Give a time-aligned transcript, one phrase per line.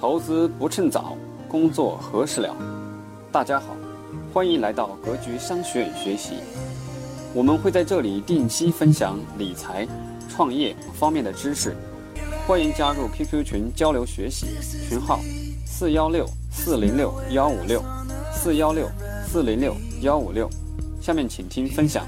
[0.00, 1.16] 投资不趁早，
[1.48, 2.54] 工作何时了？
[3.32, 3.76] 大家好，
[4.32, 6.34] 欢迎来到格局商学院学习。
[7.34, 9.84] 我们会在这里定期分享理财、
[10.28, 11.74] 创业方面的知识，
[12.46, 14.46] 欢迎加入 QQ 群交流学习，
[14.88, 15.18] 群号
[15.66, 17.82] 四幺六四零六幺五六
[18.32, 18.88] 四幺六
[19.26, 20.48] 四零六幺五六。
[21.00, 22.06] 下面请听分享。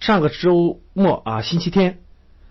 [0.00, 1.98] 上个周末啊，星期天。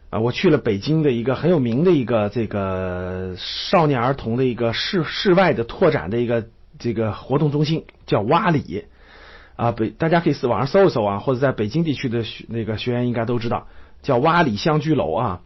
[0.10, 6.48] 啊，我去了北京的一个很有名的一个这个少年儿童的一个室室外的拓展的一个
[6.80, 8.86] 这个活动中心，叫洼里
[9.56, 13.68] 啊，北大家可以网上搜一搜啊，或者在北京地区的那个学员应该都知道，
[14.02, 15.42] 叫洼里乡居楼啊。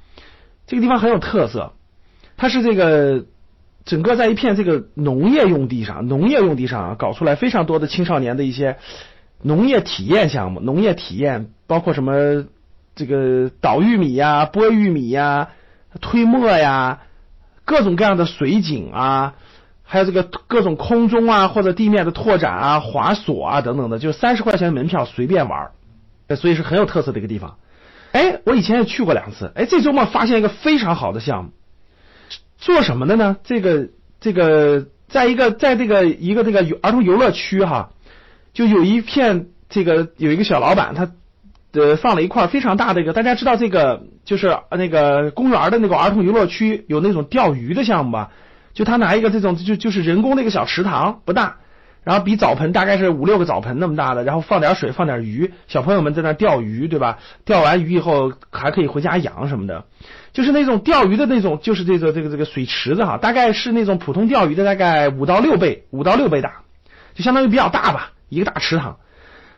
[0.65, 1.73] 这个地方很有特色，
[2.37, 3.25] 它是这个
[3.83, 8.77] 整个在一片这个农业用地上，农业用地上啊，搞出来非常多的青少年的一些
[9.41, 12.45] 农业体验项目，农业体验包括什么。
[12.95, 15.49] 这个捣玉米呀，剥玉米呀，
[15.99, 16.99] 推磨呀，
[17.65, 19.33] 各种各样的水井啊，
[19.81, 25.71] 还有这个各种空中啊或者地面的拓展啊、滑索啊等等的，就三十块钱的门票随便玩
[26.27, 27.57] 儿，所以是很有特色的一个地方。
[28.11, 31.49] 哎，我以前也去过两次，哎，这周末发现一个非常好的项目，
[32.59, 33.37] 做什么的呢？
[33.43, 37.89] 这个这个，在一个在这个一个这个儿童游乐区哈，
[38.53, 41.09] 就有一片这个有一个小老板他。
[41.73, 48.31] 呃，放了一块非常大的一个，大家知道这个就是那个公园的那个儿童游乐区有那种钓鱼的项目吧？
[48.73, 51.57] 就他拿一个这种就就是人工的一个小池塘，不大，
[52.03, 57.17] 然后比澡盆大概是五六个澡盆那么大的，然后放点水，放点鱼，小朋友们在那钓鱼，对吧？
[57.45, 59.85] 钓完鱼以后还可以回家养什么的，
[60.31, 66.61] 就是那种钓鱼的那种，就是这个这个这个水池子哈，大概是那种普通钓鱼的大概五到六倍，五到六倍大，
[67.13, 68.97] 就相当于比较大吧，一个大池塘。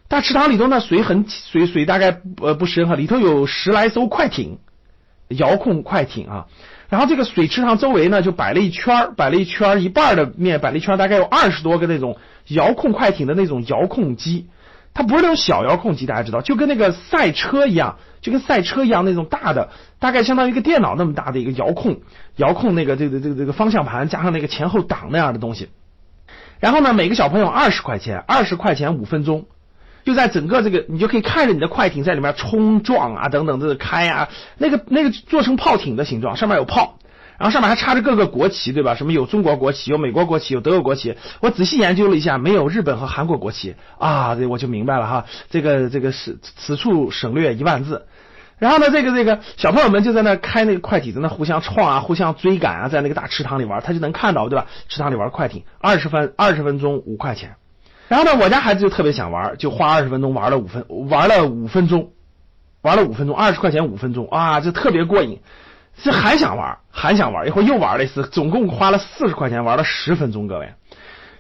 [0.08, 4.60] 大池塘里头呢，水很水水大概呃不深哈，里头有十来艘快艇，
[5.30, 6.46] 遥控快艇啊。
[6.90, 14.48] 然后这个水池塘周围呢，就摆了一圈摆了一圈一半的面摆了一圈大概有二十多个那种遥控快艇的那种遥控机。
[14.94, 22.00] 它不是那种小遥控机，大家知道，就跟那个赛车一样，就跟赛车一样那种大的，大概相当于一个电脑那么大的一个遥控
[22.38, 25.68] 遥控那个这个这个这个方向盘加上那个前后挡那样的东西。
[26.62, 29.48] 然后呢，每个小朋友二十块钱，二十块钱五分钟。
[30.06, 37.00] 就在整个这个，你就可以看着你的快艇在里面冲撞啊，等等这个开啊，那个那个做成炮艇的形状，上面有炮，
[37.40, 38.94] 然后上面还插着各个国旗，对吧？
[38.94, 41.18] 什么有中国国旗，有美国国旗，有德国国旗。
[41.42, 45.26] 我仔细研究了一下，没有日本和韩国国旗啊，这我就明白了哈。
[45.50, 48.06] 这个这个是此处省略一万字。
[48.60, 54.68] 然后呢，这个这个小朋友们就在那开那个快艇，在那互相撞啊，互相追赶啊，在那个大池塘里玩，他就能看到，对吧？
[54.88, 57.56] 池塘里玩快艇，二十分二十分钟五块钱。
[58.08, 62.12] 然后呢，我家孩子就特别想玩，就花二十分钟玩了五分，玩了五分钟，
[62.82, 65.40] 玩了五分钟，二十块钱五分钟啊，就特别过瘾，
[65.98, 70.48] 是还想玩，还想玩，一会儿又玩了一次，总共花了四十块钱，玩了十分钟。
[70.48, 70.74] 各位，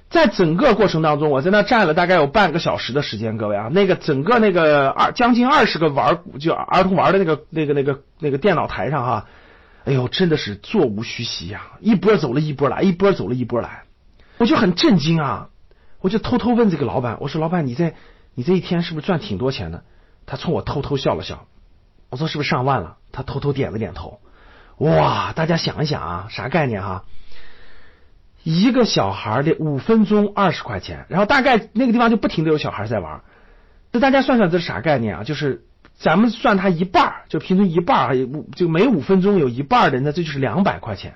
[0.09, 3.37] 在整个过程当中，我在那站了大概有半个小时的时间。
[3.37, 9.25] 各位啊，那个整个那个二将近二十个玩就儿童玩的那个那个那个那个电脑台上哈，
[9.85, 13.83] 哎呦，真的是座无虚席呀，一波走了一波来，一波走了一波来，
[14.39, 15.49] 我就很震惊啊。
[16.05, 17.95] 我就偷偷问这个老板，我说：“老板，你这
[18.35, 19.83] 你这一天是不是赚挺多钱的？”
[20.27, 21.47] 他冲我偷偷笑了笑。
[22.11, 24.19] 我说：“是不是上万了？”他偷偷点了点头。
[24.77, 27.05] 哇，大家想一想啊，啥概念哈？
[28.44, 33.21] 一个小孩的五分钟二十块钱，然后大概那个地方就不停的有小孩在玩。
[33.91, 35.23] 那大家算算这是啥概念啊？
[35.23, 35.65] 就是
[35.95, 38.15] 咱们算他一半，就平均一半，
[38.55, 41.15] 就每五分钟有一半的，那这就是两百块钱。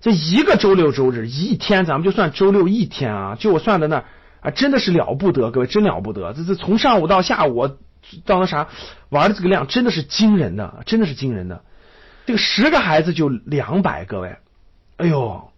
[0.00, 4.04] 这一个周六周日一天，咱们就算周六一天啊，就我算的那。
[4.40, 6.32] 啊，真的是了不得，各位真了不得！
[6.32, 7.68] 这这从上午到下午
[8.24, 8.68] 到那啥
[9.10, 11.62] 玩的这个量，真的是惊人的，真的是惊人的。
[12.26, 14.36] 这个十个孩子就两百，各位，
[14.96, 15.50] 哎呦，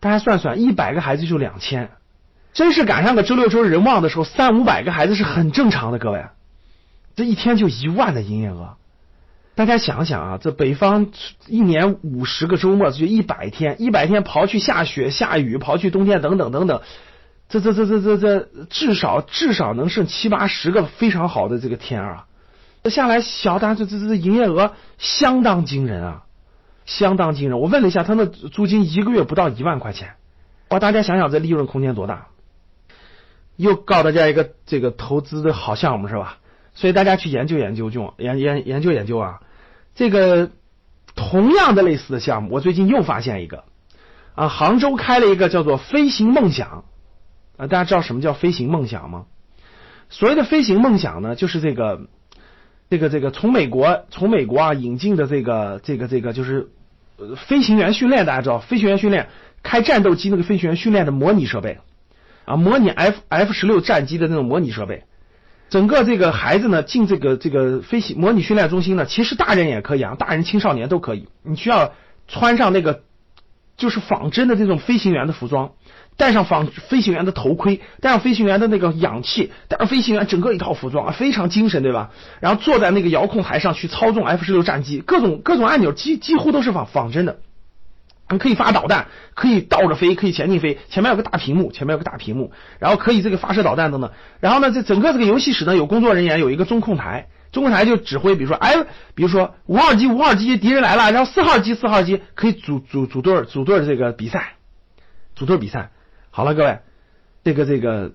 [0.00, 1.90] 大家算算，一百个孩子就两千，
[2.52, 6.24] 真是赶上个周六周日人旺的时候，三五百个孩子是很正常的，各位，
[7.16, 8.76] 这一天就一万的营业额。
[9.54, 11.08] 大家想想啊，这北方
[11.46, 16.80] 一年五十个周末就一百天，一百天刨去下雪下雨，刨去冬天等等等等。
[17.50, 22.26] 这这这这这这至少至少能剩七八十个非常好的这个天啊！
[22.84, 26.22] 这下来小单这这这营业额相当惊人啊，
[26.86, 27.58] 相当惊人。
[27.58, 30.14] 我问了一下，他那租金一个月不到一万块钱，
[30.68, 30.78] 哇！
[30.78, 32.28] 大家想想这利润空间多大？
[33.56, 36.38] 又告大家一个这个投资的好项目是吧？
[36.72, 39.40] 所以大家去研究研究就研研研究研究啊！
[39.96, 40.52] 这个
[41.16, 43.64] 同样的类似的项目，我最近又发现一个
[44.36, 46.84] 啊，杭州开了一个叫做“飞行梦想”。
[47.60, 49.26] 啊，大家知道什么叫飞行梦想吗？
[50.08, 52.08] 所谓的飞行梦想呢，就是这个，
[52.88, 56.70] 这个，这个从美国从美国啊引进的这个，这个，这个就是
[57.36, 58.24] 飞行员训练。
[58.24, 59.28] 大家知道飞行员训练
[59.62, 61.80] 开战斗机那个飞行员训练的模拟设备，
[62.46, 65.04] 啊，模拟 F F 十六战机的那种模拟设备。
[65.68, 71.28] 整个这个孩子呢进这个这个飞行模拟训练中心呢，其实大人也可以啊，大人青少年都可以。
[71.42, 71.92] 你需要
[72.26, 73.02] 穿上那个
[73.76, 75.72] 就是仿真的这种飞行员的服装，
[76.20, 82.10] 戴上仿飞行员的头盔，戴上飞行员的那个氧气，戴上飞行员整个一套服装啊，非常精神，对吧？
[82.40, 87.38] 然后坐在那个遥控台上去操纵 F 十六战机，各种各种按钮几几乎都是仿仿真的。
[88.38, 90.78] 可以发导弹，可以倒着飞，可以前进飞。
[90.90, 94.12] 前面有个大屏幕，前面有个大屏幕，然后可以这个发射导弹等等。
[94.40, 98.76] 然后呢，这整个这个游戏室呢，有工作人员，有一个中控台，中控台就指挥，比如说，哎，
[99.14, 104.54] 比如说五号机，五号机敌人来了，然后四号机，四号机可以组组组队组队这个比赛，
[105.34, 105.90] 组队比赛。
[106.30, 106.78] 好了，各位，
[107.44, 108.12] 这个这个，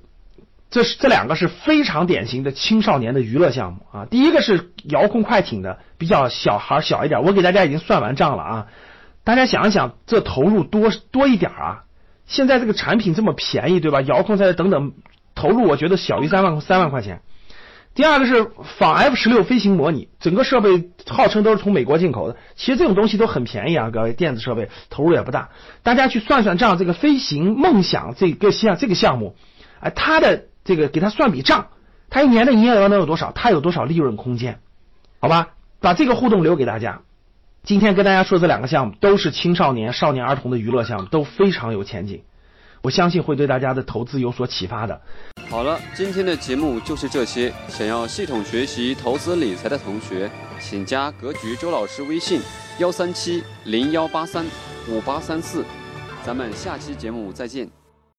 [0.69, 4.05] 这是这两个是非常典型的青少年的娱乐项目啊。
[4.05, 8.67] 第一个是遥控快艇的，比较小孩小一点，我给大家已经算完账了啊。
[9.23, 11.83] 大家想一想，这投入多多一点啊！
[12.25, 14.01] 现在这个产品这么便宜，对吧？
[14.01, 14.93] 遥控在等等，
[15.33, 17.21] 投入我觉得小于三万三万块钱。
[17.95, 22.35] 第二个是仿 F 十六飞行模拟，整个设备号称都是从美国进口的。
[22.57, 25.49] 其实这种东西都很便宜啊，各位，电子设备投入也不大。
[25.81, 29.37] 大家去算算账，这个飞行梦想这个项这个项目，
[29.79, 31.67] 哎，它的这个给它算笔账，
[32.09, 33.31] 它一年的营业额能有多少？
[33.31, 34.59] 它有多少利润空间？
[35.21, 36.99] 好吧，把这个互动留给大家。
[37.63, 42.23] 今天跟大家说这两个项目都是青少年、少年儿童的娱乐项目，都非常有前景。
[42.85, 45.01] 我相信会对大家的投资有所启发的。
[45.49, 47.51] 好了，今天的节目就是这些。
[47.67, 50.29] 想要系统学习投资理财的同学，
[50.59, 52.39] 请加格局周老师微信：
[52.77, 54.45] 幺三七零幺八三
[54.87, 55.65] 五八三四。
[56.23, 57.84] 咱们下期节目再见。